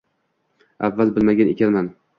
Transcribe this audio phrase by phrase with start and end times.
[0.89, 1.97] Avval bilmagan ekanman